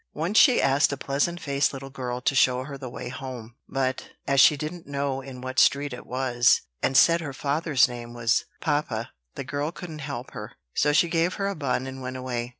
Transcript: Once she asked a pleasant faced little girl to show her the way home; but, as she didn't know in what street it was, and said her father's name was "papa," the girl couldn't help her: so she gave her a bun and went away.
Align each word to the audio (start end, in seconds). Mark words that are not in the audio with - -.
Once 0.15 0.39
she 0.39 0.59
asked 0.59 0.91
a 0.91 0.97
pleasant 0.97 1.39
faced 1.39 1.71
little 1.73 1.91
girl 1.91 2.21
to 2.21 2.33
show 2.33 2.63
her 2.63 2.75
the 2.75 2.89
way 2.89 3.07
home; 3.09 3.53
but, 3.69 4.09
as 4.25 4.41
she 4.41 4.57
didn't 4.57 4.87
know 4.87 5.21
in 5.21 5.41
what 5.41 5.59
street 5.59 5.93
it 5.93 6.07
was, 6.07 6.61
and 6.81 6.97
said 6.97 7.21
her 7.21 7.33
father's 7.33 7.87
name 7.87 8.11
was 8.11 8.45
"papa," 8.61 9.11
the 9.35 9.43
girl 9.43 9.71
couldn't 9.71 9.99
help 9.99 10.31
her: 10.31 10.53
so 10.73 10.91
she 10.91 11.07
gave 11.07 11.35
her 11.35 11.45
a 11.47 11.53
bun 11.55 11.85
and 11.85 12.01
went 12.01 12.17
away. 12.17 12.49